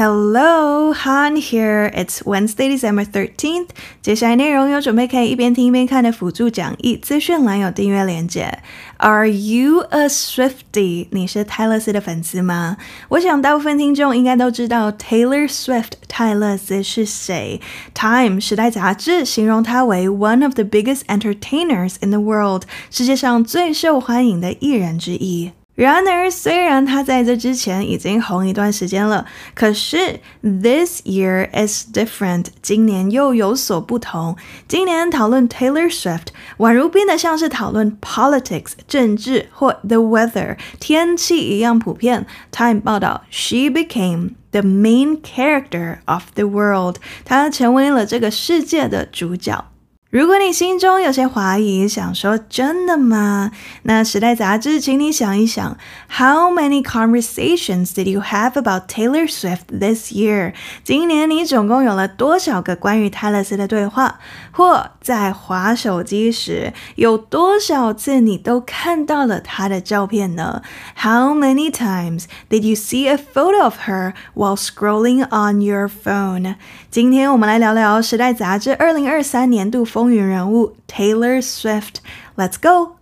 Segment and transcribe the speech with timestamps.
[0.00, 1.90] Hello, Han here.
[1.94, 3.68] It's Wednesday, December 13th.
[4.02, 8.58] 接下来内容有准备可以一边听一边看的辅助讲义，资讯栏有订阅链接。
[8.98, 11.06] Are you a Swiftie？
[11.12, 12.76] 你是泰勒丝的粉丝吗？
[13.08, 17.62] 我想大部分听众应该都知道 Taylor Swift 泰勒丝是谁。
[17.94, 25.52] Time 时代杂志形容她为 one of the biggest entertainers in the world，世界上最受欢迎的艺人之一。
[25.73, 29.25] 然而，虽然他在这之前已经红一段时间了，
[29.55, 34.35] 可是 this year is different，今年又有所不同。
[34.67, 36.27] 今年讨论 Taylor Swift，
[36.57, 42.27] 宛如变得像是讨论 politics 政治或 the weather 天气一样普遍。
[42.51, 49.70] Time 报道，She became the main character of the world，她成为了这个世界的主角。
[50.11, 53.49] 如果你心中有些怀疑，想说真的吗？
[53.83, 55.77] 那时代杂志，请你想一想
[56.09, 60.53] ，How many conversations did you have about Taylor Swift this year？
[60.83, 64.19] 今年你总共有了多少个关于泰勒斯的对话？
[64.51, 70.61] 或在划手机时，有多少次你都看到了她的照片呢
[70.97, 76.55] ？How many times did you see a photo of her while scrolling on your phone？
[76.89, 79.81] 今天我们来聊聊时代杂志二零二三年度。
[79.91, 83.00] 风云人物 Taylor Swift，Let's go。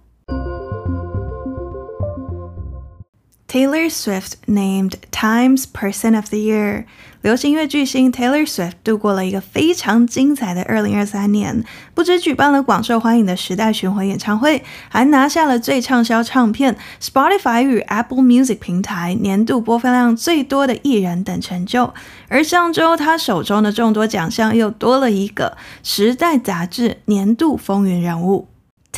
[3.50, 6.86] Taylor Swift named Times Person of the Year。
[7.24, 11.64] 流行音乐巨星 Taylor Swift 度过了一个非常精彩的二零二三年，
[11.96, 21.92] 不只举办了广受欢迎的时代巡回演唱会，还拿下了最畅销唱片 Spotify 与 Apple Music 平台年度播放量最多的艺人等成就。
[22.28, 28.48] 而上周，他手中的众多奖项又多了一个时代杂志年度风云人物。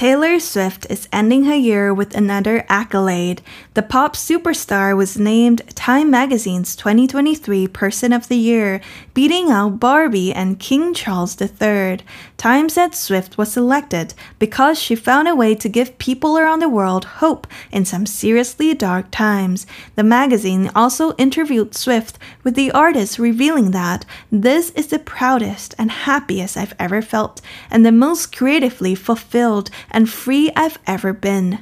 [0.01, 3.39] Taylor Swift is ending her year with another accolade.
[3.75, 8.81] The pop superstar was named Time Magazine's 2023 Person of the Year,
[9.13, 11.99] beating out Barbie and King Charles III.
[12.35, 16.67] Time said Swift was selected because she found a way to give people around the
[16.67, 19.67] world hope in some seriously dark times.
[19.95, 25.91] The magazine also interviewed Swift, with the artist revealing that this is the proudest and
[25.91, 27.39] happiest I've ever felt,
[27.69, 31.59] and the most creatively fulfilled and free I've ever been.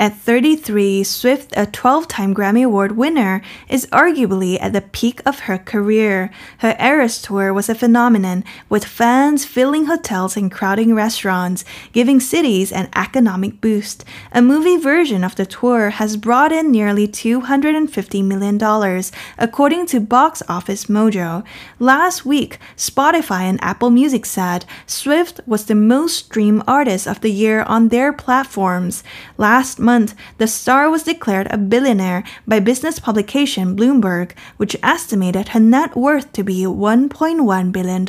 [0.00, 5.40] At 33, Swift, a 12 time Grammy Award winner, is arguably at the peak of
[5.40, 6.30] her career.
[6.58, 12.70] Her Eras tour was a phenomenon, with fans filling hotels and crowding restaurants, giving cities
[12.70, 14.04] an economic boost.
[14.30, 19.02] A movie version of the tour has brought in nearly $250 million,
[19.36, 21.44] according to Box Office Mojo.
[21.80, 27.32] Last week, Spotify and Apple Music said Swift was the most streamed artist of the
[27.32, 29.02] year on their platforms.
[29.36, 35.60] Last month, the star was declared a billionaire by business publication Bloomberg, which estimated her
[35.60, 38.04] net worth to be $1.1 billion.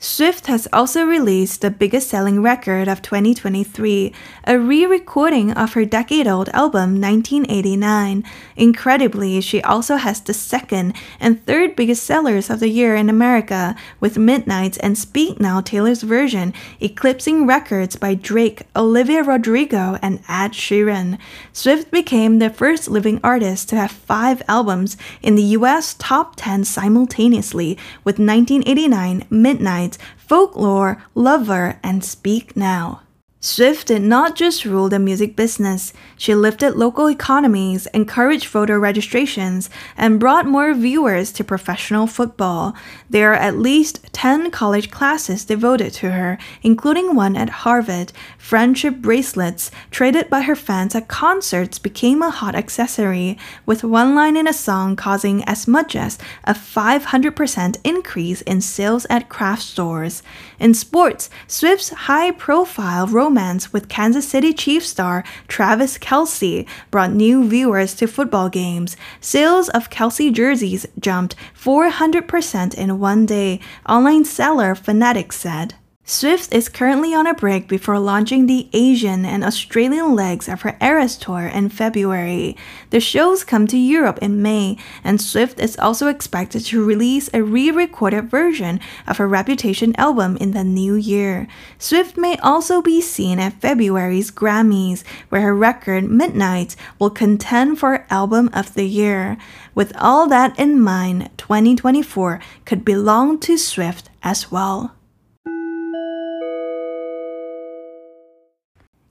[0.00, 4.12] Swift has also released the biggest selling record of 2023,
[4.44, 8.22] a re recording of her decade old album 1989.
[8.54, 13.74] Incredibly, she also has the second and third biggest sellers of the year in America,
[13.98, 20.52] with Midnights and Speak Now Taylor's version eclipsing records by Drake, Olivia Rodrigo, and Ed
[20.52, 21.18] Sheeran.
[21.52, 26.62] Swift became the first living artist to have five albums in the US top 10
[26.62, 33.02] simultaneously, with 1989 Midnights folklore, lover, and speak now.
[33.40, 39.70] Swift did not just rule the music business, she lifted local economies, encouraged voter registrations,
[39.96, 42.74] and brought more viewers to professional football.
[43.08, 48.12] There are at least 10 college classes devoted to her, including one at Harvard.
[48.38, 54.36] Friendship bracelets traded by her fans at concerts became a hot accessory, with one line
[54.36, 60.24] in a song causing as much as a 500% increase in sales at craft stores.
[60.58, 67.46] In sports, Swift's high profile romance with Kansas City Chiefs star Travis Kelce brought new
[67.46, 68.96] viewers to football games.
[69.20, 75.74] Sales of Kelce jerseys jumped 400% in one day, online seller Fanatics said.
[76.10, 80.74] Swift is currently on a break before launching the Asian and Australian legs of her
[80.80, 82.56] Eras Tour in February.
[82.88, 87.42] The shows come to Europe in May, and Swift is also expected to release a
[87.42, 91.46] re recorded version of her Reputation album in the new year.
[91.78, 98.06] Swift may also be seen at February's Grammys, where her record Midnight will contend for
[98.08, 99.36] Album of the Year.
[99.74, 104.94] With all that in mind, 2024 could belong to Swift as well.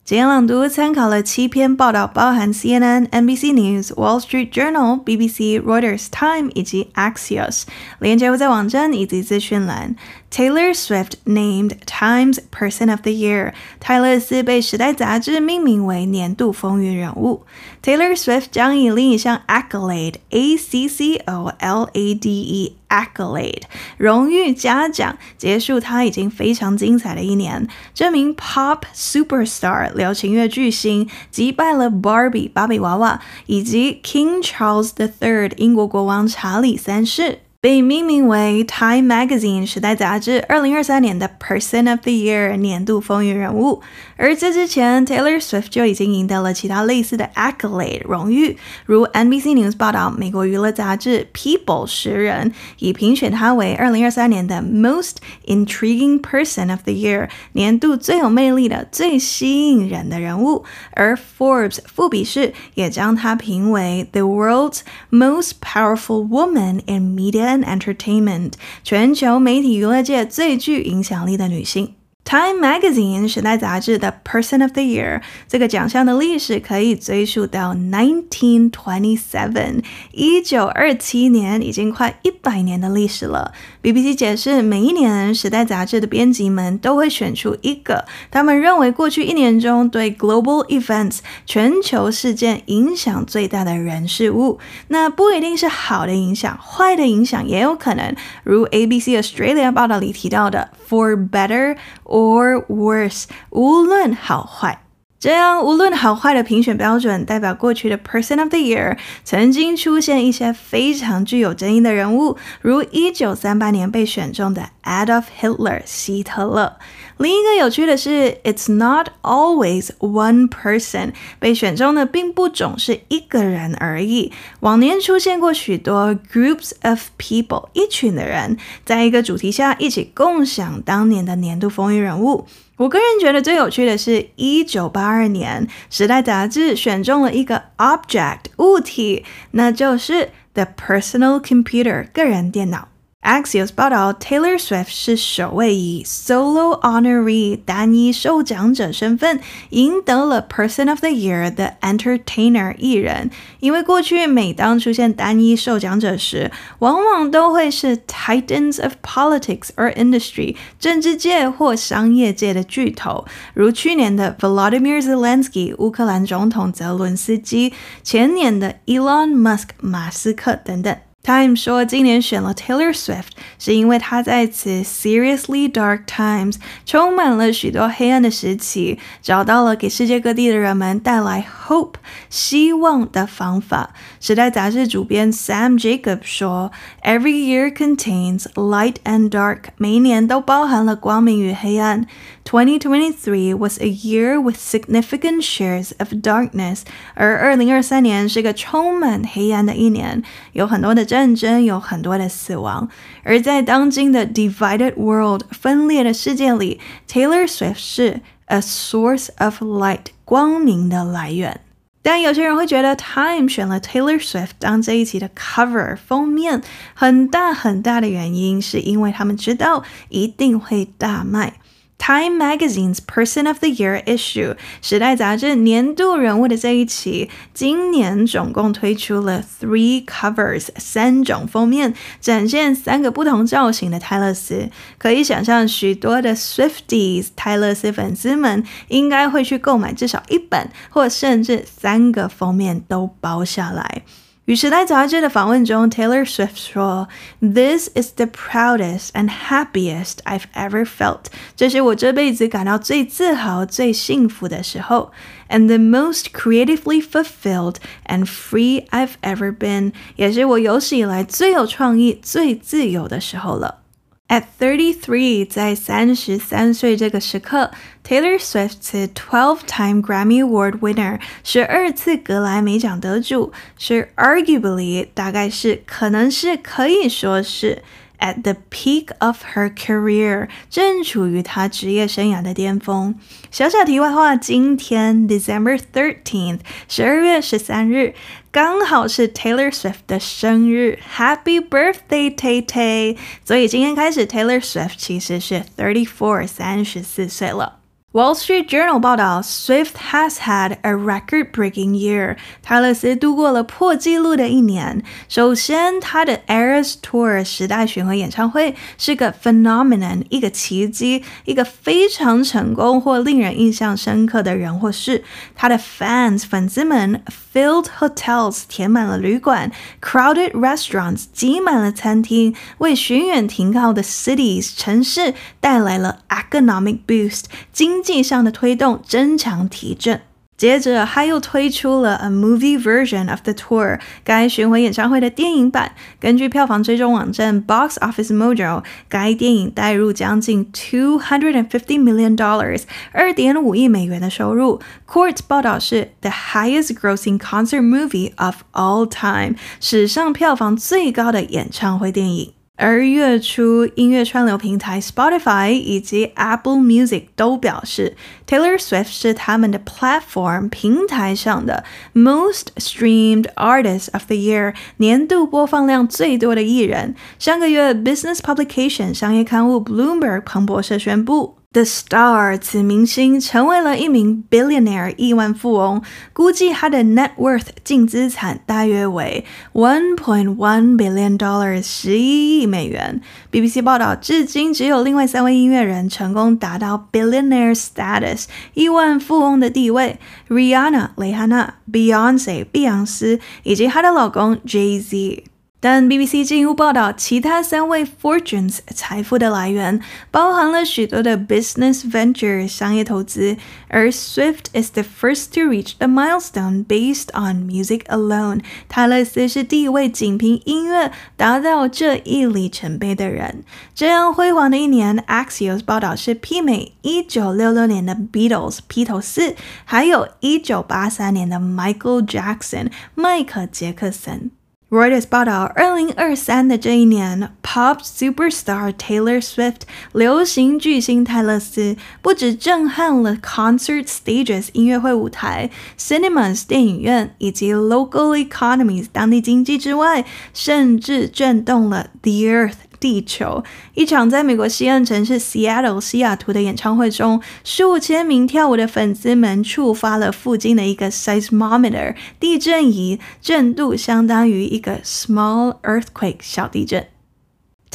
[0.07, 7.63] 今天朗读参考了七篇报道，包含 CNN、NBC News、Wall Street Journal、BBC、Reuters、Time 以及 Axios。
[8.00, 9.98] 连接会在网站以及资讯栏。
[10.30, 13.54] Taylor Swift named Times Person of the Year。
[13.80, 17.44] 泰勒斯被《时代》杂志命名为年度风云人物。
[17.84, 22.78] Taylor Swift 将以另一项 accolade，A C C O L A D E。
[22.90, 23.64] Accolade
[23.98, 27.68] 荣誉嘉奖结束，他已经非常精彩的一年。
[27.94, 37.40] 这名 Pop Superstar 流行乐巨星击败了 Barbie 芭比娃娃以及 King Charles III 英国国王查理三世。
[37.61, 43.81] 被命名为 Time Magazine 时代杂志二零二三年的 Person of the Year 年度风云人物，
[44.17, 56.93] 而这之前 Taylor Swift 就已经赢得了其他类似的 accolade 荣誉，如 NBC News 报道，美国娱乐杂志 People 十人已评选他为二零二三年的 Most Intriguing Person of the
[56.93, 64.81] Year 年度最有魅力的、最吸引人的人物，而 Forbes 富比士也将他评为 The World's
[65.11, 67.46] Most Powerful Woman in Media。
[67.64, 68.54] Entertainment，
[68.84, 71.97] 全球媒体娱乐界最具影响力的女性。
[72.28, 79.82] Time Magazine 时代杂志的 Person of the Year 这个奖项的历史可以追溯到1927，
[80.12, 83.54] 一九二七年，已经快一百年的历史了。
[83.82, 94.60] BBC 解释，每一年时代杂志的编辑们都会选出一个他们认为过去一年中对 Global Events 全球事件影响最大的人事物。
[94.90, 98.14] 那不一定是好的影响，坏的影响也有可能。
[98.44, 101.78] 如 ABC Australia 报道里提到的，For better。
[102.07, 104.81] Or worse，无论好坏，
[105.19, 116.77] 这样无论好坏的评选标准，代表过去的 Person of the Year 曾经出现一些非常具有争议的人物，如一九三八年被选中的 Adolf Hitler 希特勒。
[117.19, 124.31] 另一个有趣的是，It's not always one person 被选中的并不总是一个人而已。
[124.60, 132.46] 往年出现过许多 groups of people 一群的人，在一个主题下一起共享当年的年度风云人物。
[132.78, 142.90] 我个人觉得最有趣的是，一九八二年《时代》杂志选中了一个 object 物体，那就是 the personal computer 个人电脑。
[143.28, 149.42] Axios 报道，Taylor Swift 是首位以 solo honoree 单一受奖者身份
[149.72, 153.30] 赢得了 Person of the Year 的 Entertainer 艺人。
[153.60, 170.96] 因为过去每当出现单一受奖者时，往往都会是 Titans of Politics or Industry 政治界或商业界的巨头，如去年的 Volodymyr Zelensky 乌克兰总统泽伦斯基，前年的 Elon Musk 马斯克等等。
[171.27, 181.94] Time 说，今年选了 Taylor Swift，是因为他在此 seriously dark times 充满了许多黑暗的时期，找到了给世界各地的人们带来 hope
[182.29, 183.94] 希望的方法。
[184.19, 186.73] 时代杂志主编 Sam Jacobs 说，
[187.05, 192.09] Every year contains light and dark，每一年都包含了光明与黑暗。
[192.44, 196.81] 2023 was a year with significant shares of darkness，
[197.15, 202.88] 而二零二三年是个充满黑暗的一年，有很多的 战争，有很多的死亡。
[203.24, 206.80] 而在当今的 divided world 分裂的世界里
[207.10, 211.62] ，Taylor Swift 是 a source of light 光明的来源。
[212.04, 216.62] 但有些人会觉得 Time 选了 Taylor Swift 当这一期的 cover 封面，
[216.94, 221.54] 很大很大的原因是因为他们知道一定会大卖。
[221.97, 234.69] Time Magazine's Person of the Year issue，时代杂志年度人物的这一期，今年总共推出了 three covers，三种封面，展现三个不同造型的泰勒斯。
[234.97, 244.04] 可以想象，许多的 Swifties 泰勒斯粉丝们应该会去购买至少一本，或甚至三个封面都包下来。
[244.46, 247.06] 与时代杂志的访问中，Taylor Swift 说：“
[247.41, 251.27] This is the proudest and happiest I've ever felt。
[251.55, 255.13] 这是我这辈子感到最自豪、最幸福的时候，
[255.49, 263.82] and the most creatively fulfilled and free I've ever been，也是我有史以来最有创意、最自由的时候了。”
[264.30, 267.72] At thirty three，在三十三岁这个时刻
[268.06, 277.81] ，Taylor Swift 是 twelve-time Grammy Award winner，十二次格莱美奖得主，是 arguably 大概是可能是可以说是
[278.19, 283.16] at the peak of her career，正处于她职业生涯的巅峰。
[283.52, 288.14] 小小题外话，今天 December thirteenth，十二月十三日。
[288.50, 293.16] 刚好是 Taylor Swift 的生日，Happy birthday Tay Tay！
[293.45, 297.80] 所以今天开始，Taylor Swift 其实是 thirty four，三十四岁了。
[298.14, 302.37] Wall Street Journal 报道，Swift has had a record-breaking year。
[302.64, 305.04] 泰勒斯度过了破纪录的一年。
[305.28, 315.26] 首先，他的 Eras Tour 时代巡回演唱会是个 phenomenon，一个奇迹，一个非常成功或令人印象深刻的人或事。
[315.54, 317.21] 他的 fans 粉丝们
[317.57, 330.21] filled hotels 填满了旅馆，crowded restaurants 挤满了餐厅，为巡演停靠的 cities 城市带来了 economic boost 经济上的推动，增强提振。
[330.57, 335.92] 接着，他又推出了 a movie version of the tour，该巡回演唱会的电影版。
[336.19, 344.81] 根据票房追踪网站 Box Office Mojo，该电影带入将近 two hundred and fifty million dollars，二点五亿美元的收入。
[345.07, 352.56] Court 报道是 the highest grossing concert movie of all time，史上票房最高的演唱会电影。
[352.80, 358.16] 而月初，音乐串流平台 Spotify 以及 Apple Music 都表示
[358.48, 367.16] ，Taylor Swift 是他们的 platform 平台上的 most streamed artist of the year 年度播放量最多的艺人。
[367.40, 371.56] 上个月，Business Publication 商业刊物 Bloomberg 彭博社宣布。
[371.74, 376.02] The Star，此明星成为了一名 billionaire 亿万富翁，
[376.33, 383.21] 估计他的 net worth 净资产大约为 one point one billion dollars 十一亿美元。
[383.52, 395.44] BBC 报道，至今只有另外三位音乐人成功达到 billionaire status 亿万富翁的地位：Rihanna 蕾哈娜、Beyonce 碧昂斯以及她的老公 Jay Z。
[395.80, 403.56] 但 BBC 进一步报道，其他三位 fortunes 财富的来源包含了许多的 business venture 商业投资，
[403.88, 408.62] 而 Swift is the first to reach the milestone based on music alone。
[408.90, 413.64] 泰勒斯是第一位仅凭音乐达到这一里程碑的人。
[413.94, 419.56] 这样辉煌的一年，Axios 报道是媲美1966年的 Beatles 披头四，
[419.86, 424.50] 还有一九八三年的 Michael Jackson 迈克杰克森。
[424.91, 429.81] Reuters 报道，二零二三的这一年，Pop Superstar Taylor Swift
[430.13, 442.75] 流行巨星泰勒丝不止震撼了 concert stages 音乐会舞台、cinemas 电影院以及 local economies 当地经济之外，甚至震动了 the earth。
[442.99, 443.63] 地球，
[443.94, 457.07] 一场在美国西岸城市 Seattle 西雅图的演唱会中，数千名跳舞的粉丝们触发了附近的一个 seismometer 地震仪，震度相当于一个 small earthquake 小地震。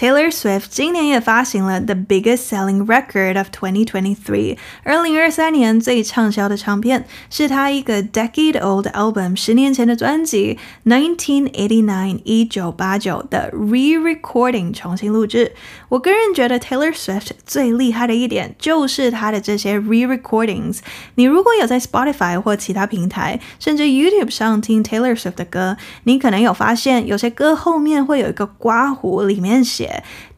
[0.02, 11.84] Taylor Swift 今年也发行了 The Biggest Selling Record of 2023，二零二三年最畅销的唱片是他一个 decade old album 十年前的专辑 Nineteen Eighty
[11.84, 15.54] Nine 一九八九的 re-recording 重新录制。
[15.90, 20.82] 我个人觉得 Taylor Swift 最厉害的一点就是他的这些 re-recordings。
[21.16, 29.88] 你如果有在 Spotify 或其他平台，甚至 YouTube 上听 Taylor Swift 的歌，你可能有发现有些歌后面会有一个括弧，里面写。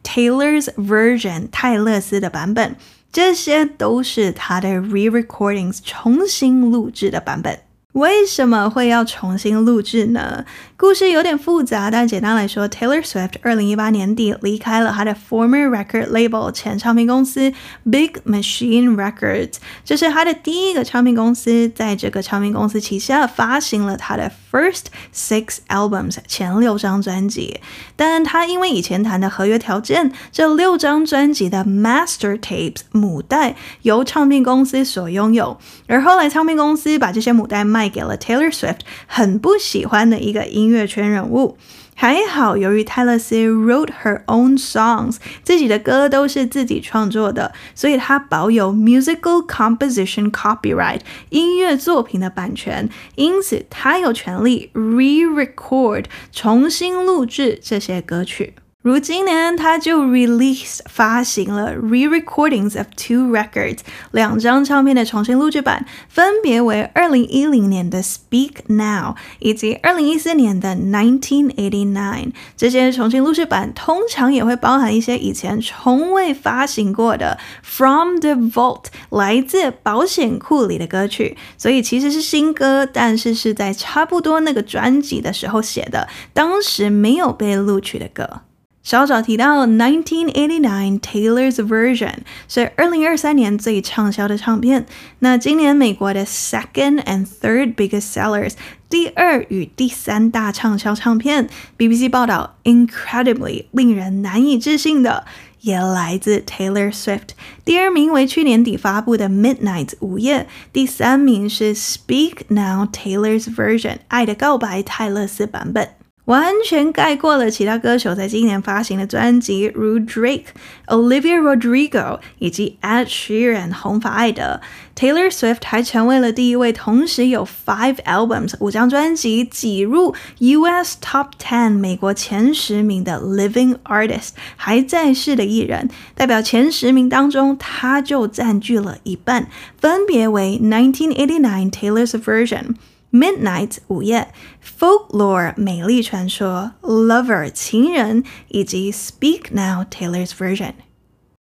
[0.03, 2.75] Taylor's version，泰勒斯的版本，
[3.11, 7.59] 这些都是他的 re-recordings 重新录制的版本。
[7.93, 10.45] 为什么会要重新录制呢？
[10.77, 17.53] 故事有点复杂，但简单来说，Taylor Swift 二零一八年底离开了他的 former record label 前唱片公司
[17.89, 19.53] Big Machine Records，
[19.85, 27.61] 这是他的第一个唱片公司，在这个唱片公司旗下发行了他的 first six albums 前六张专辑。
[27.95, 40.64] 但他因为以前谈的合约条件，这六张专辑的 master tapes 母带由唱片公司所拥有，而后来唱片公司把这些母带卖给了 Taylor Swift，很不喜欢的一个音。
[40.65, 41.57] 音乐圈人物
[41.93, 58.55] 还好，由于泰勒 C wrote her own songs，自己的歌都是自己创作的，所以她保有 musical composition copyright 音乐作品的版权，因此她有权利 re-record 重新录制这些歌曲。
[58.85, 63.79] 如今年，他就 release 发行了 re-recordings of two records
[64.11, 72.33] 两张唱片的重新录制版，分别为二零一零年的 Speak Now 以及二零一四年的 Nineteen Eighty Nine。
[72.55, 88.41] 这些重新录制版通常也会包含一些以前从未发行过的 From the Vault 来自保险库里的歌曲，所以其实是新歌，但是是在差不多那个专辑的时候写的，当时没有被录取的歌。
[88.85, 94.85] 小早提到1989 Taylor's Version 是二零二三年最畅销的唱片。
[95.19, 98.53] 那今年美国的 Second and Third Biggest Sellers
[98.87, 101.49] 第二与第三大畅销唱片
[101.79, 105.25] ，BBC 报道，Incredibly 令人难以置信的。
[105.61, 107.29] 也来自 Taylor Swift。
[107.63, 115.94] 第二名为去年底发布的《Midnight》午夜，第三名是《Speak Now》Taylor's version 爱的告白泰勒斯版本。
[116.25, 120.45] 完全盖过了其他歌手在今年发行的专辑，如 Drake、
[120.87, 124.59] Olivia Rodrigo 以及 Ed Sheeran 红发爱德。
[124.95, 135.89] Taylor Swift 还成为了第一位同时有 five albums 五张专辑挤入 US Top Ten 美国前十名的 Living Artist 还在世的艺人。
[136.15, 139.47] 代表前十名当中，他就占据了一半，
[139.79, 142.75] 分别为1989 Taylor's Version。
[143.15, 150.73] Midnight 午夜，Folklore 美丽传说，Lover 情人，以及 Speak Now Taylor's version，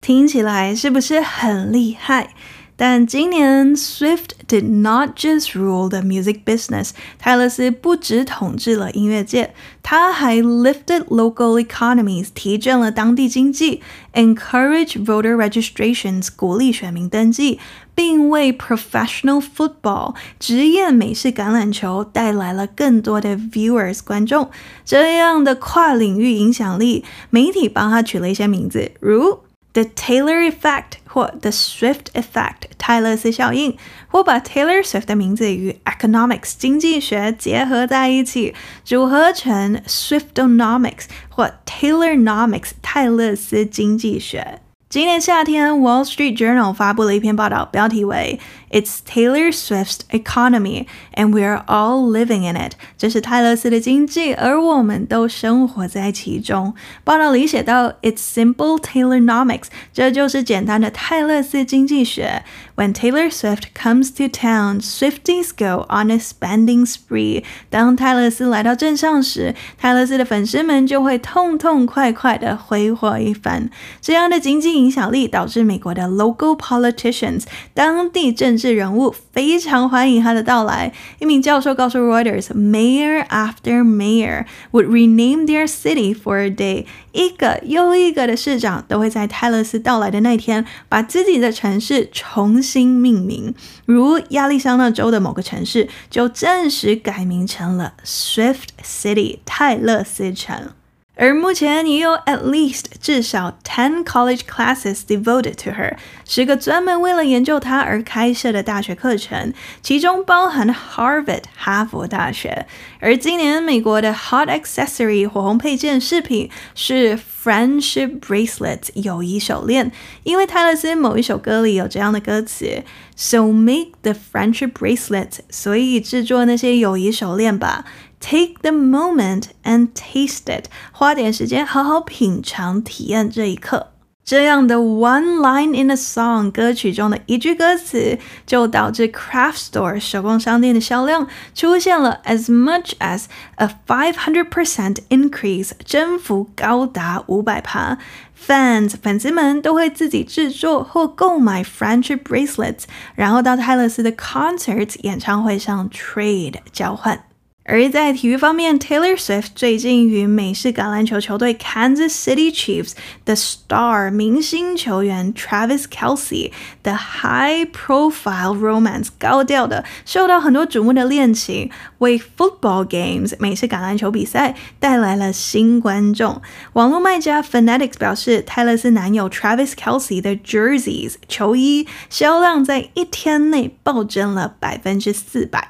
[0.00, 2.32] 听起来是不是很厉害？
[2.75, 6.91] 但今年，Swift did not just rule the music business。
[7.17, 13.81] 泰勒丝不只统治了音乐界，他还 lifted local economies，提振了当地经济；
[14.13, 17.59] encourage voter registrations，鼓励选民登记，
[17.93, 24.49] 并为 professional football，职业美式橄榄球带来了更多的 viewers 观众。
[24.85, 29.39] 这样的跨领域影响力，媒体帮他取了一些名字，如
[29.74, 30.84] The Taylor Effect。
[31.14, 33.76] 或 The Swift Effect 泰勒斯效应，
[34.08, 38.52] 或把 Taylor Swift 的名字与 economics 经济学结合在一起，
[38.84, 44.60] 组合成 Swiftonomics 或 Taylornomics 泰勒斯经济学。
[44.88, 48.38] 今年夏天，《Wall Street Journal》发布了一篇报道，标题为
[48.71, 56.73] "It's Taylor Swift's economy, and we're all living in it." 这是泰勒丝的经济，而我们都生活在其中。
[57.03, 62.43] 报道里写到 "It's simple Taylonomics." 这就是简单的泰勒丝经济学。
[62.75, 67.43] When Taylor Swift comes to town, Swifties go on a spending spree.
[67.69, 73.69] 当泰勒丝来到镇上时，泰勒丝的粉丝们就会痛痛快快的挥霍一番。
[73.99, 80.92] 这样的经济影响力导致美国的 local politicians 当地政治 人物非常欢迎他的到来。
[81.18, 86.86] 一名教授告诉 Reuters，Mayor after mayor would rename their city for a day.
[87.12, 93.54] 一个又一个的市长都会在泰勒斯到来的那天，把自己的城市重新命名。
[93.84, 100.70] 如亚利桑那州的某个城市就正式改名成了 Swift City 泰勒斯城。
[101.16, 105.96] 而目前也有 at least 至少 ten college classes devoted to her，
[106.28, 112.66] 十个专门为了研究她而开设的大学课程，其中包含 Harvard 哈佛大学。
[113.00, 119.92] 而今年美国的 hot accessory 火红配件饰品是 friendship bracelet 友谊手链，
[120.24, 122.82] 因为泰勒斯某一首歌里有这样的歌词
[123.14, 127.84] ，So make the friendship bracelet，所以制作那些友谊手链吧。
[128.23, 133.87] Take the moment and taste it，花点时间好好品尝、体验这一刻。
[134.25, 143.23] 这样的 one line in a song 歌曲中的一句歌词，就导致 craft store 手工商店的销量出现了 as much as
[143.55, 147.97] a five hundred percent increase，增幅高达五百趴。
[148.39, 152.83] Fans 粉丝们都会自己制作或购买 friendship bracelets，
[153.15, 157.23] 然后到泰勒丝的 concerts 演唱会上 trade 交换。
[157.66, 162.92] 而在体育方面，Taylor Swift 最近与美式橄榄球球队 Kansas City Chiefs
[163.24, 176.42] 的 star 明星球员 Travis Kelce 的 high profile romance 高调的受到很多瞩目的恋情，为 football games 美式橄榄球比赛带来了新观众。
[176.74, 185.68] 网络卖家 Fanatics 表示，泰勒斯男友 Travis Kelce 的 jerseys 球衣销量在一天内暴增了百分之四百。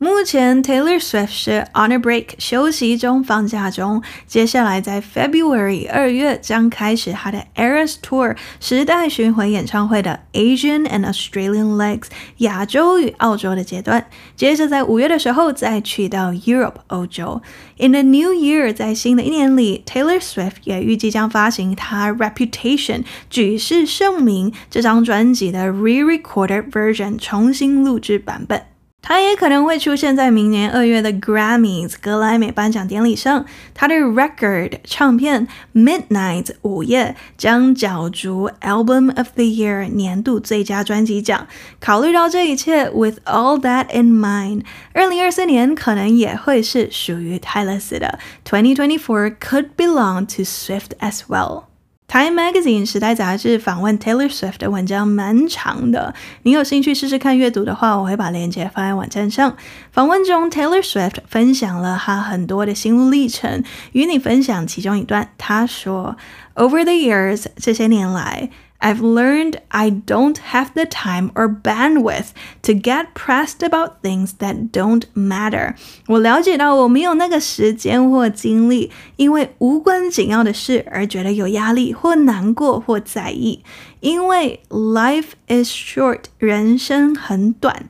[0.00, 11.04] 目前 Taylor Swift 是 on a break 休息中放假中，接下来在 February 二月将开始她的 Eras Tour 时代巡回演唱会的 Asian and
[11.04, 12.06] Australian legs
[12.36, 14.06] 亚洲与澳洲的阶段，
[14.36, 17.42] 接着在五月的时候再去到 Europe 欧洲。
[17.78, 28.67] In the new year 在新的一年里，Taylor Swift 也预计将发行她 Reputation 举世盛名这张专辑的 re-recorded version 重新录制版本。
[29.00, 33.46] 他也可能会出现在明年二月的 Grammys 格莱美颁奖典礼上。
[33.72, 41.46] 他的 Record 唱片 Midnight 午夜将角逐 Album of the Year 年度最佳专辑奖。
[41.80, 48.18] 考虑到这一切，With all that in mind，二零二四年可能也会是属于泰勒丝的。
[48.44, 51.64] Twenty twenty four could belong to Swift as well。
[52.10, 59.54] Time Magazine 时代杂志访问 Taylor Swift 的文章蛮长的，你有兴趣试试看阅读的话，我会把链接放在网站上。
[59.92, 65.32] 访问中，Taylor Swift 分享了他很多的心路历程，与你分享其中一段。
[65.36, 66.16] 他说
[66.54, 68.48] ：“Over the years，这些年来。”
[68.79, 72.31] I've learned I don't have the time or bandwidth
[72.63, 75.75] to get pressed about things that don't matter.
[76.07, 83.63] 我了解到我没有那个时间或精力，因为无关紧要的事而觉得有压力或难过或在意。
[84.01, 87.85] 因为 life is short，人生很短。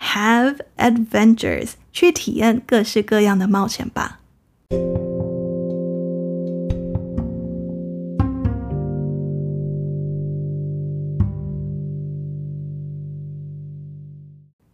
[0.00, 4.20] Have adventures，去体验各式各样的冒险吧。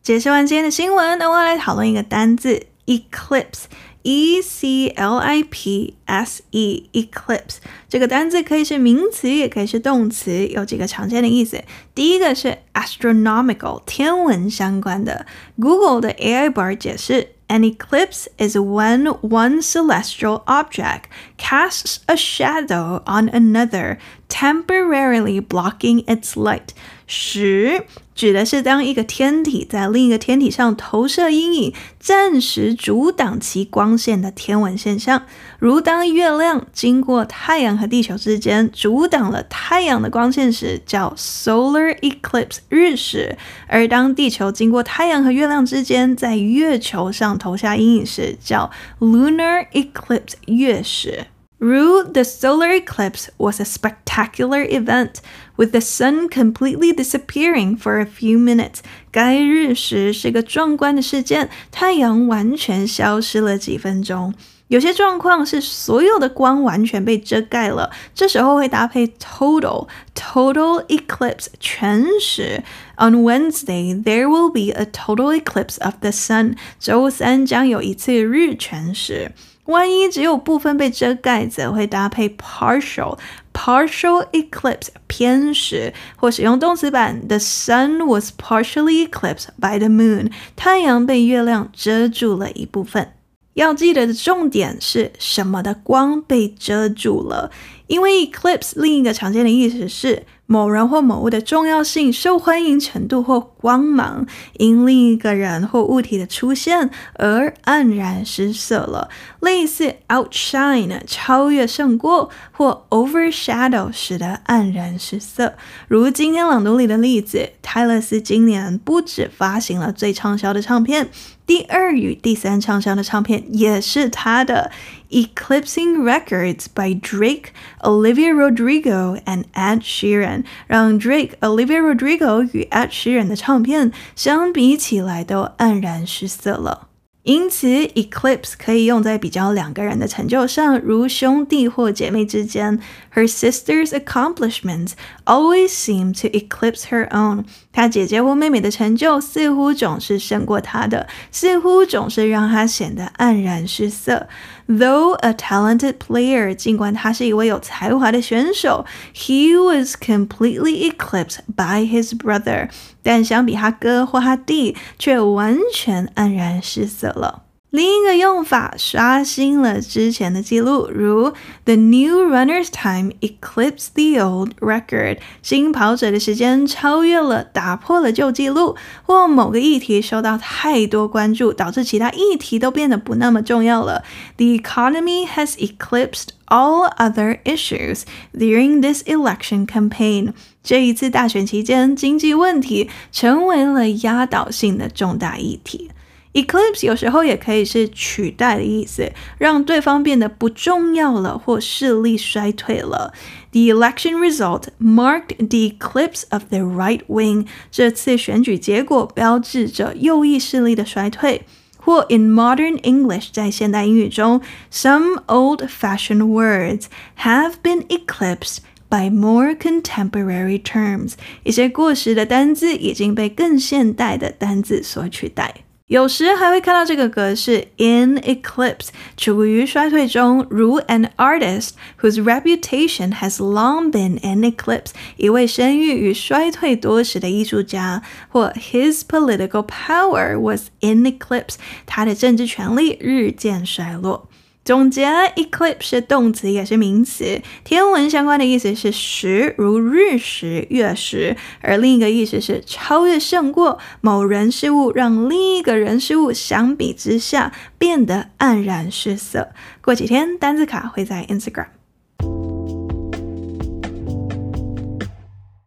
[0.06, 7.58] 解释完今天的新闻，那我要来讨论一个单字：eclipse，e c l i p s e，eclipse。
[7.88, 11.62] 这个单字可以是名词，也可以是动词，有几个常见的意思。
[11.94, 15.24] 第一个是 astronomical，天文相关的。
[15.60, 21.02] Google 的 AI bar 解释：An eclipse is when one celestial object
[21.38, 23.98] casts a shadow on another,
[24.28, 26.70] temporarily blocking its light.
[27.07, 35.23] 十指的是当一个天体在另一个天体上投射阴影，暂时阻挡其光线的天文现象。
[35.57, 51.27] 如当月亮经过太阳和地球之间，阻挡了太阳的光线时，叫 solar eclipse 日食；而当地球经过太阳和月亮之间，在月球上投下阴影时，叫 lunar eclipse 月食。
[51.59, 55.13] 如 the solar eclipse was a spectacular event,
[55.57, 58.77] with the sun completely disappearing for a few minutes.
[59.11, 64.33] 该日食是个壮观的事件，太阳完全消失了几分钟。
[64.69, 72.61] 有些状况是所有的光完全被遮盖了，这时候会搭配 total total eclipse 全食。
[72.97, 76.57] On Wednesday, there will be a total eclipse of the sun.
[76.81, 79.31] 周三将有一次日全食。
[79.67, 83.17] 万一只有部分被遮盖，则会搭配 partial
[83.53, 93.13] partial eclipse 偏食，或使用动词版 The sun was partially eclipsed by the moon，太阳被月亮遮住了一部分。
[93.53, 97.51] 要记得的重点是什么的光被遮住了，
[97.87, 100.25] 因为 eclipse 另一个常见的意思是。
[100.47, 109.09] 某人或某物的重要性、受欢迎程度或光芒，因另一个人或物体的出现而黯然失色了。
[109.41, 115.53] 类似 outshine 超越胜过，或 overshadow 使得黯然失色。
[115.87, 121.09] 如今天朗读里的例子，泰勒斯今年不止发行了最畅销的唱片。
[121.45, 124.69] 第二与第三畅销的唱片也是他的，
[125.10, 136.88] 《Eclipsing Records》by Drake、Olivia Rodrigo and Ed Sheeran，让 Drake、Olivia Rodrigo 与 Ed Sheeran 的唱片相比起来都黯然失色了。
[137.24, 142.80] 因此，eclipse 可以用在比较两个人的成就上，如兄弟或姐妹之间。
[143.14, 144.94] Her sister's accomplishments
[145.27, 147.43] always seem to eclipse her own。
[147.71, 154.27] 她姐姐或妹妹的成就似乎总是胜过她的，似乎总是让她显得黯然失色。
[154.67, 158.85] Though a talented player，尽管他是一位有才华的选手
[159.15, 162.69] ，he was completely eclipsed by his brother。
[163.01, 167.43] 但相比他哥或他弟，却完全黯然失色了。
[167.69, 171.33] 另一个用法刷新了之前的记录，如
[171.65, 184.01] The new runner's time eclipsed the old record，新跑者的时间超越了，打破了旧记录，或某个议题受到太多关注，导致其他议题都变得不那么重要了。
[184.37, 188.03] The economy has eclipsed all other issues
[188.33, 190.31] during this election campaign。
[190.63, 195.91] 这一次大选期间，经济问题成为了压倒性的重大议题。
[196.36, 203.12] Eclipse 有时候也可以是取代的意思，让对方变得不重要了或势力衰退了。
[203.50, 207.46] The election result marked the eclipse of the right wing。
[207.70, 211.42] 这次选举结果标志着右翼势力的衰退。
[211.84, 214.40] 或 in modern English，在现代英语中，
[214.72, 216.84] some old-fashioned words
[217.18, 221.14] have been eclipsed by more contemporary terms。
[221.42, 225.64] 一些过时的单字已经被更现代的单字所取代。
[225.87, 231.69] 有时还会看到这个格式 in eclipse，处于衰退中，如 an artist
[232.01, 244.27] whose reputation has long been in eclipse，一位声誉与衰退多时的艺术家，或 his political power was in eclipse，他的政治权力日渐衰落。
[244.67, 259.51] 总结，eclipse 是动词也是名词，天文相关的意思是食，如日食、月食，而另一个意思是超越、胜过某人事物，让另一个人事物相比之下变得黯然失色。
[259.81, 261.67] 过几天单字卡会在 Instagram。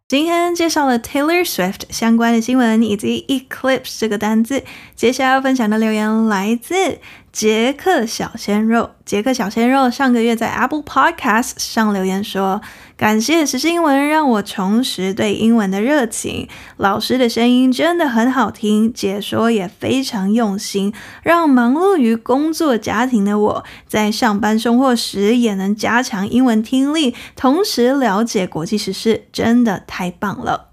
[0.09, 4.65] 今天介绍了 Taylor Swift 相关的新闻以及 eclipse 这个单字，
[4.97, 6.99] 接下来要分享的留言来自。
[7.33, 12.61] 杰克小鲜肉，杰克小鲜肉上个月在 Apple Podcast 上留言说
[12.99, 30.70] ：“感谢时事英文让我重拾对英文的热情，老师的声音真的很好听，解说也非常用心，让忙碌于工作家庭的我在上班生活时也能加强英文听力，同时了解国际时事，真的太棒了。”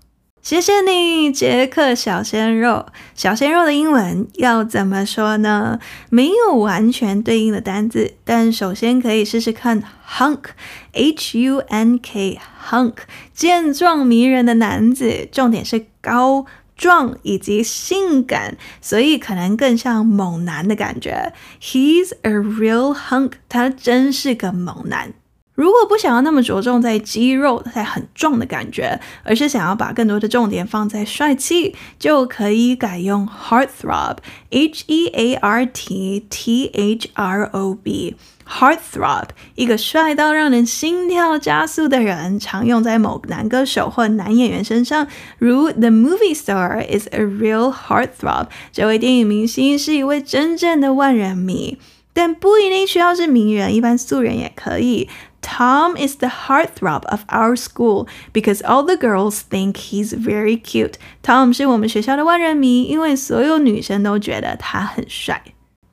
[0.47, 2.85] 谢谢你，杰克小鲜肉。
[3.13, 5.77] 小鲜肉的英文要怎么说呢？
[6.09, 12.93] 没有完全对应的单字，但首先可以试试看 hunk，h u n k，hunk，
[13.33, 16.45] 健壮迷人的男子，重点是高
[16.77, 21.33] 壮以及性感，所以可能更像猛男的感觉。
[21.61, 25.11] He's a real hunk，他真是个猛男。
[25.57, 45.07] 如果不想要那么着重在肌肉，在很壮的感觉，而是想要把更多的重点放在帅气，就可以改用 heartthrob，h e a r t t h r o b，heartthrob，一个帅到让人心跳加速的人，常用在某男歌手或男演员身上，
[45.39, 51.79] 如 The movie star is a real heartthrob，这位电影明星是一位真正的万人迷，
[52.13, 55.09] 但不一定需要是名人，一般素人也可以。
[55.46, 60.94] Tom is the heartthrob of our school because all the girls think he's very cute.
[61.22, 65.42] Tom 是我们学校的万人迷，因为所有女生都觉得他很帅。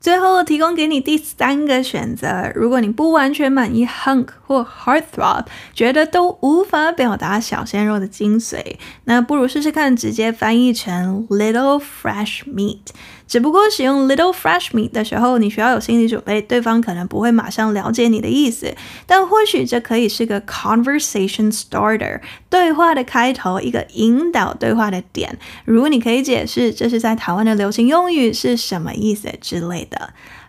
[0.04, 12.80] 最后提供给你第三个选择，如果你不完全满意 hunk 或 heartthrob，觉得都无法表达小鲜肉的精髓，那不如试试看直接翻译成 little fresh meat。
[13.26, 18.74] 只不过使用 little fresh meat 的时候，你需要有心理准备，对方可能不会马上了解你的意思，
[19.06, 25.38] 但或许这可以是个 conversation starter，对话的开头，一个引导对话的点。
[25.64, 29.93] 如果你可以解释这是在台湾的流行用语是什么意思之类的。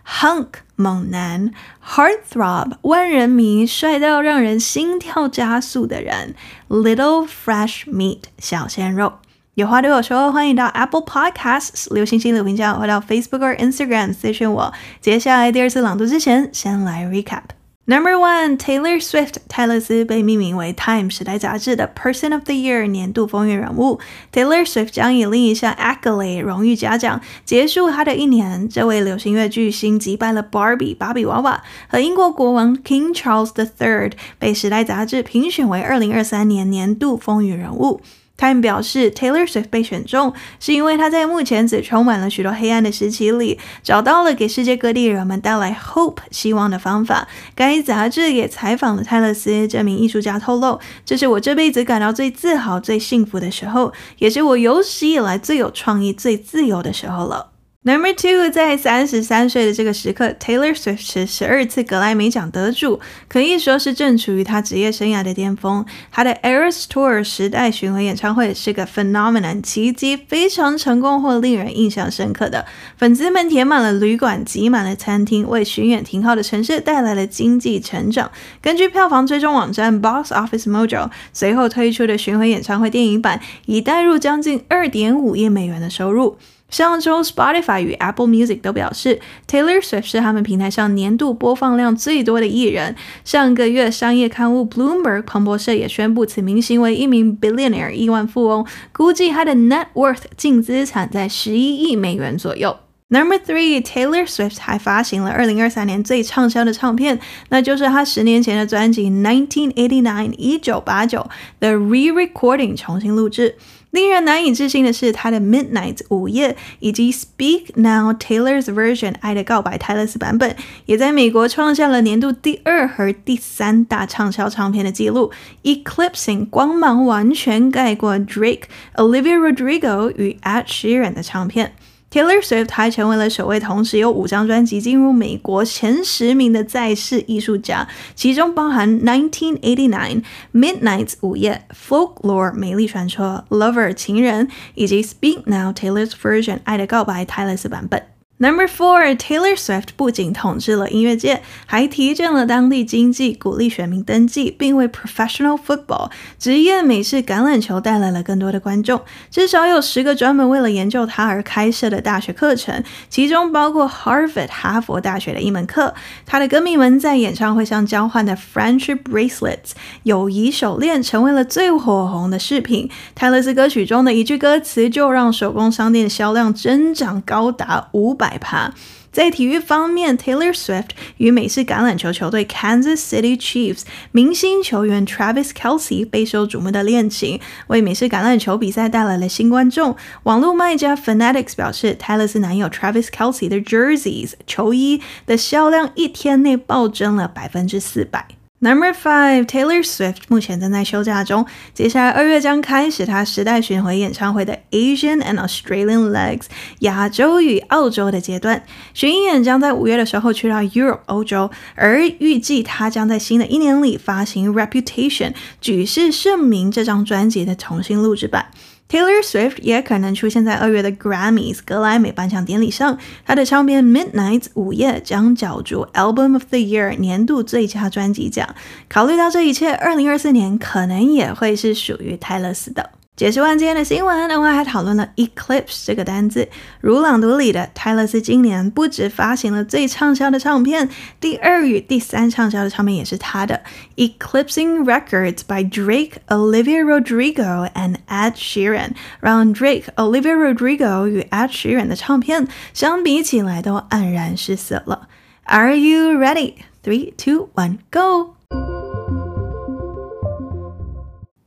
[0.06, 1.50] Hunk 猛男
[1.84, 6.34] ，heartthrob 万人迷，帅到让人心跳加速的人
[6.68, 9.14] ，little fresh meat 小鲜肉。
[9.54, 14.72] 有话对我说，欢迎到 Apple Podcasts 留星星留评价，或到 Facebook 或 Instagram 私讯我。
[15.00, 17.55] 接下来第二次朗读之前，先来 recap。
[17.88, 24.00] Number one, Taylor Swift 泰勒斯被命名为《Time》时代杂志的 Person of the Year 年度风云人物。
[24.32, 28.68] Taylor Swift 将以另一项 accolade 荣誉嘉奖结束他的一年。
[28.68, 38.00] 这位流行乐巨星击败了 Barbie 芭比娃娃和英国国王 King Charles III，被时代杂志评选为二零二三年年度风云人物。
[38.36, 47.26] Time 表示，Taylor Swift 被选中是因为他在目前只充满了许多黑暗的时期里，找到了给世界各地人们带来 hope 希望的方法。
[47.54, 57.52] 该杂志也采访了泰勒斯这名艺术家，透露：“这是我这辈子感到最自豪、最幸福的时候，也是我有史以来最有创意、最自由的时候了。”
[57.86, 65.86] Number two，在三十三岁的这个时刻，Taylor Swift 是十二次格莱美奖得主，可以说是正处于他职业生涯的巅峰。
[66.10, 72.66] 他的 Eras Tour 时代巡回演唱会是个 phenomenon 奇迹，非常成功或令人印象深刻的。
[72.96, 78.32] 粉丝们填满了旅馆，挤满了餐厅，为巡演停靠的城市带来了经济成长。
[78.60, 86.36] 根据票房追踪网站 Box Office Mojo，随后推出的巡回演唱会电影版已带入将近二点五亿美元的收入。
[86.68, 92.96] 上周，Spotify 与 Apple Music 都表示，Taylor Swift 是他们平台上年度播放量最多的艺人。
[93.24, 102.76] 上个月，商业刊物 Bloomberg 彭博社也宣布，此明星为一名 billionaire 亿万富翁，估计他的 net worth 净资产在十一亿美元左右。
[103.08, 113.54] Number three，Taylor Swift 还发行了二零二三年最畅销的唱片，那就是他十年前的专辑《Nineteen Eighty Nine》一九八九的 re-recording 重新录制。
[113.96, 120.54] 令人难以置信的是，他的《Midnight》午夜以及《Speak Now》Taylor's Version 爱的告白泰勒丝版本，
[120.84, 125.32] 也在美国创下了年度第二和第三大畅销唱片的记录
[125.62, 128.64] ，eclipsing 光芒完全盖过 Drake、
[128.96, 131.72] Olivia Rodrigo 与 Ed Sheeran 的唱片。
[132.10, 139.60] Taylor Swift 还成为了首位同时有五张专辑进入美国前十名的在世艺术家，其中包含《1989》、
[140.54, 148.15] 《Midnight》午夜、《Folklore》美丽传说、《Lover》情人以及《Speak Now》Taylor's Version 爱的告白泰勒丝版本。
[148.38, 159.00] Number four, Taylor Swift 不仅统治了音乐界，还提振了当地经济，鼓励选民登记，并为 professional football 职业美式橄榄球带来了更多的观众。
[159.30, 165.94] 至少有十个专门为了研究它而开设的大学课程，其中包括 Harvard 哈佛大学的一门课。
[166.26, 169.70] 他的歌迷们在演唱会上交换的 friendship bracelets
[170.02, 172.90] 友谊手链成为了最火红的饰品。
[173.14, 178.25] 泰勒斯歌曲中的一句歌词就让手工商店的销量增长高达五百。
[178.26, 178.72] 百趴。
[179.12, 189.96] 在体育方面，Taylor Swift 与美式橄榄球球队 Kansas City Chiefs 明星球员 Travis Kelce 备受瞩目的恋情，为美式橄榄球比赛带来了新观众。
[190.24, 198.35] 网络卖家 Fanatics 表示，泰勒斯男友 Travis Kelce 的 Jerseys 球衣的销量一天内暴增了百分之四百。
[198.58, 206.46] Number five, Taylor Swift 目前正在休假中，接下来二月将开始她时代巡回演唱会的 Asian and Australian legs
[206.78, 208.64] 亚洲与澳洲的阶段。
[208.94, 218.46] 巡演将在五月的时候去到 Europe 欧洲，而预计她将在新的一年里发行 Reputation 举世盛名这张专辑的重新录制版。
[218.88, 228.54] Taylor Swift 也可能出现在二月的 Grammys 格莱美颁奖典礼上，她的唱片 Midnight 午夜将角逐 Album of the Year 年度最佳专辑奖。
[228.88, 232.90] 考虑到这一切，二零二四年可能也会是属于泰勒斯的。
[233.16, 236.46] 解释完今天的新闻，另外还讨论了 eclipse 这个单字。
[236.82, 243.62] 如朗读里的，泰勒斯今年不止发行了最畅销的唱片，第二与第三畅销的唱片也是他的。
[243.96, 255.08] Eclipsing Records by Drake, Olivia Rodrigo and Ed Sheeran，让 Drake、Olivia Rodrigo 与 Ed Sheeran 的唱片相比起来都黯然失色了。
[255.44, 256.56] Are you ready?
[256.84, 258.85] Three, two, one, go!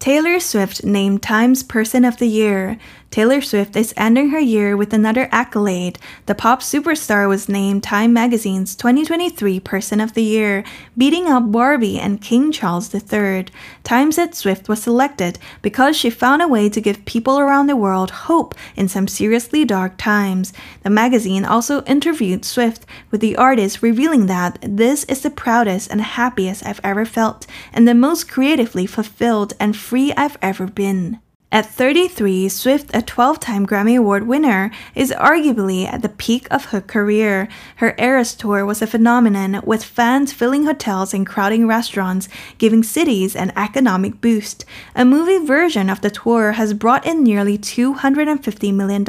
[0.10, 2.80] Taylor Swift named Times Person of the Year.
[3.12, 5.98] Taylor Swift is ending her year with another accolade.
[6.28, 10.64] The pop superstar was named Time Magazine's 2023 Person of the Year,
[10.96, 13.48] beating out Barbie and King Charles III.
[13.84, 17.76] Time said Swift was selected because she found a way to give people around the
[17.76, 20.54] world hope in some seriously dark times.
[20.84, 26.02] The magazine also interviewed Swift, with the artist revealing that this is the proudest and
[26.02, 31.20] happiest I've ever felt, and the most creatively fulfilled and free I've ever been.
[31.52, 36.66] At 33, Swift, a 12 time Grammy Award winner, is arguably at the peak of
[36.66, 37.48] her career.
[37.78, 43.36] Her Eras tour was a phenomenon, with fans filling hotels and crowding restaurants, giving cities
[43.36, 44.64] an economic boost.
[44.94, 49.04] A movie version of the tour has brought in nearly $250 million,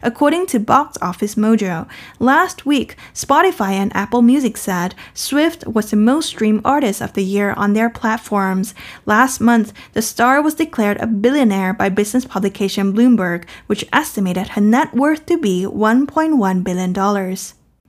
[0.00, 1.88] according to Box Office Mojo.
[2.20, 7.24] Last week, Spotify and Apple Music said Swift was the most streamed artist of the
[7.24, 8.76] year on their platforms.
[9.06, 14.60] Last month, the star was declared a billionaire by business publication Bloomberg, which estimated her
[14.60, 17.36] net worth to be $1.1 billion.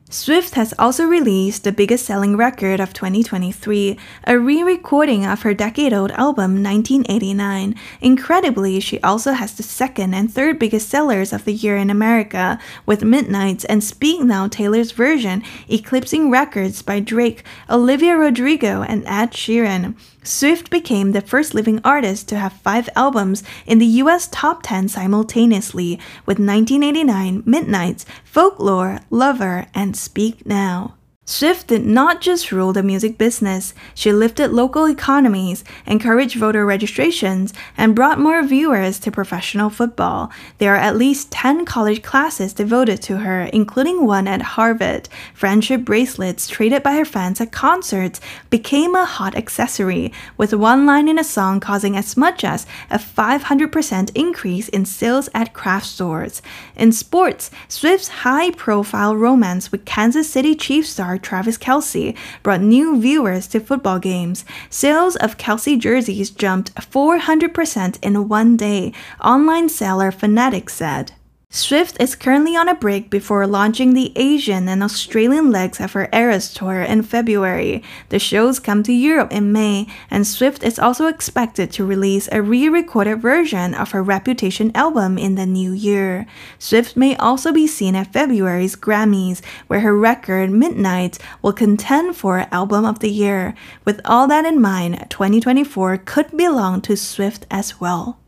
[0.08, 5.56] Swift has also released the biggest selling record of 2023, a re recording of her
[5.56, 7.74] decade old album 1989.
[8.02, 12.60] Incredibly, she also has the second and third biggest sellers of the year in America,
[12.86, 19.32] with Midnights and Speak Now Taylor's version eclipsing records by Drake, Olivia Rodrigo, and Ed
[19.32, 19.96] Sheeran.
[20.26, 24.90] Swift became the first living artist to have five albums in the US top 10
[24.90, 30.96] simultaneously, with 1989, Midnights, Folklore, Lover, and Speak Now.
[31.28, 37.52] Swift did not just rule the music business, she lifted local economies, encouraged voter registrations,
[37.76, 40.32] and brought more viewers to professional football.
[40.60, 45.10] There are at least 10 college classes devoted to her, including one at Harvard.
[45.34, 51.08] Friendship bracelets traded by her fans at concerts became a hot accessory, with one line
[51.08, 56.44] in a song causing as much as a 500% increase in sales at craft stores.
[56.76, 63.00] In sports, Swift's high profile romance with Kansas City Chiefs star Travis Kelsey brought new
[63.00, 64.46] viewers to football games.
[64.70, 71.14] Sales of Kelsey jerseys jumped 400% in one day, online seller Fanatics said.
[71.56, 76.10] Swift is currently on a break before launching the Asian and Australian legs of her
[76.12, 77.82] Eras tour in February.
[78.10, 82.42] The shows come to Europe in May, and Swift is also expected to release a
[82.42, 86.26] re recorded version of her Reputation album in the new year.
[86.60, 92.48] Swift may also be seen at February's Grammys, where her record Midnight will contend for
[92.52, 93.56] Album of the Year.
[93.86, 98.20] With all that in mind, 2024 could belong to Swift as well.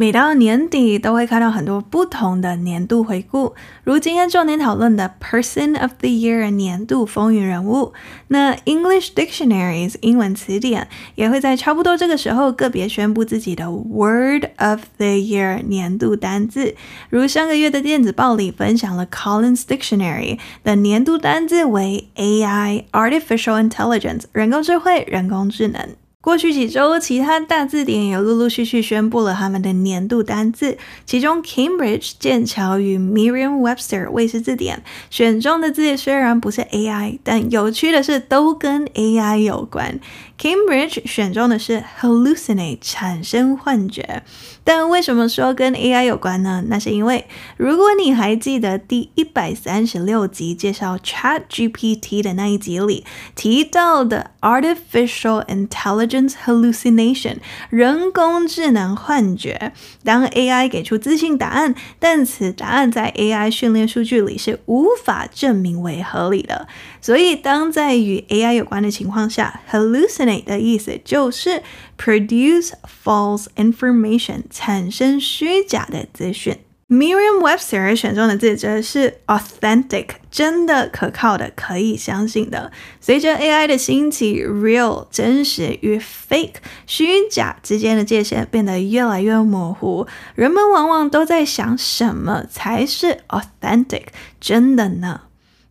[0.00, 7.92] 每到年底都会看到很多不同的年度回顾，如今天重点讨论的 Person of the Year 年度风云人物。
[8.28, 16.74] 那 English Dictionaries 英文词典也会在差不多这个时候个别宣布自己的 Word of the Year 年度单字。
[17.10, 25.86] 如上个月的电子报里分享了 Collins Dictionary 的年度单字为 AI Artificial Intelligence 人工智慧、人工智能。
[26.22, 39.98] 过去几周，其他大字典也陆陆续续宣布了他们的年度单字，其中 Cambridge 剑桥与 Merriam-Webster 卫士字典选中的字虽然不是 AI，但有趣的是都跟 AI 有关。
[40.40, 44.22] Cambridge 选中的是 hallucinate 产生幻觉，
[44.64, 46.64] 但为什么说跟 AI 有关呢？
[46.68, 47.26] 那是因为
[47.58, 57.36] 如果你还记得第一百三十六集介绍 ChatGPT 的那一集里提到的 artificial intelligence hallucination
[57.68, 66.66] 人工智能幻觉，当 AI 给出自信答案，但此答案在 AI 训练数据里是无法证明为合理的，
[67.00, 71.62] 所以当在与 AI 有关的情况下，hallucinate 的意思就是
[71.98, 72.72] produce
[73.04, 76.58] false information，产生虚假的资讯。
[76.88, 82.72] Merriam-Webster 选中的字则是 authentic，真的、可靠的、可以相信的。
[83.00, 86.54] 随着 AI 的兴起，real 真实与 fake
[86.88, 94.06] 虚假之间的界限变得越来越模糊，人们往往都在想，什么才是 authentic
[94.40, 95.20] 真的呢？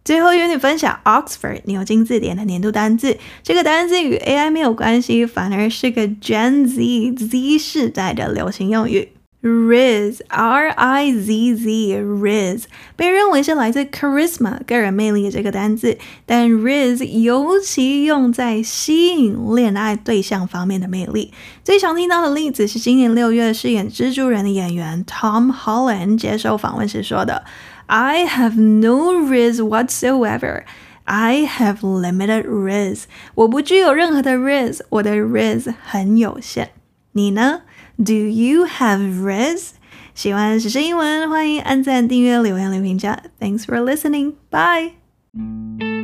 [0.09, 9.09] 最后与你分享 Oxford 牛津字典的年度单字，这个单字与 AI 没有关系，反而是个 Gen Z Z 世代的流行用语。
[9.43, 12.63] Riz, R I Z Z, Riz
[12.95, 21.31] 被认为是来自 charisma 个人魅力的这个单字，但 Rizz 尤其用在吸引恋爱对象方面的魅力。
[21.63, 27.43] 最常听到的例子是今年六月饰演蜘蛛人的演员 Tom Holland 接受访问时说的。
[27.88, 30.64] I have no rizz whatsoever.
[31.04, 33.04] I have limited rizz.
[33.34, 36.70] 我不具有任何的 rizz，我的 rizz 很有限。
[37.12, 37.62] 你呢？
[37.96, 39.72] Do you have rizz？
[40.14, 43.20] 喜欢时事英文，欢迎按赞、订阅、留言、留评价。
[43.38, 44.34] Thanks for listening.
[44.50, 45.97] Bye.